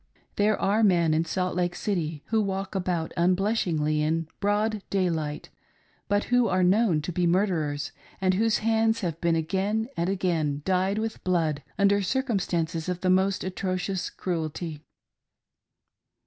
There 0.35 0.59
are 0.59 0.81
men 0.83 1.13
in 1.13 1.25
Salt 1.25 1.55
Lake 1.55 1.75
City, 1.75 2.23
who 2.29 2.41
walk 2.41 2.73
about 2.73 3.13
unblush 3.15 3.71
ingly 3.71 3.99
in 3.99 4.27
broad 4.39 4.81
daylight, 4.89 5.51
but 6.07 6.23
who 6.33 6.47
are 6.47 6.63
known 6.63 7.03
to 7.03 7.11
be 7.11 7.27
murderers, 7.27 7.91
and 8.19 8.33
whose 8.33 8.57
hands 8.65 9.01
have 9.01 9.21
been 9.21 9.35
again 9.35 9.89
and 9.95 10.09
again 10.09 10.63
dyed 10.65 10.97
with 10.97 11.23
blood 11.23 11.61
under 11.77 12.01
circumstances 12.01 12.89
of 12.89 13.01
the 13.01 13.11
most 13.11 13.43
atrocious 13.43 14.09
cruelty. 14.09 14.81